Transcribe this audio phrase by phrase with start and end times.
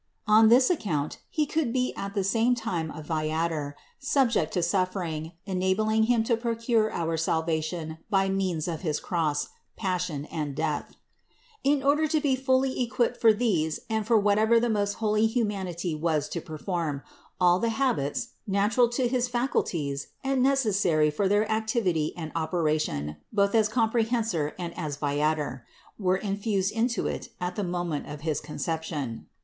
[0.25, 5.33] On this account He could be at the same time a viator, subject to suffering,
[5.45, 10.95] enabling Him to procure our salvation by means of his Cross, Passion and Death.
[11.61, 11.69] 146.
[11.69, 15.93] In order to be fully equipped for these and for whatever the most holy humanity
[15.93, 17.03] was to perform,
[17.39, 23.53] all the habits, natural to his faculties and necessary for their activity and operation both
[23.53, 25.63] as Comprehensor and as Viator,
[25.99, 29.25] were infused into it at the moment of his con 118 CITY OF GOD ception.